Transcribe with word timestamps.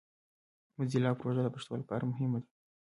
موزیلا 0.77 1.11
پروژه 1.19 1.41
د 1.43 1.47
پښتو 1.55 1.73
لپاره 1.81 2.09
مهمه 2.11 2.37
ده. 2.43 2.49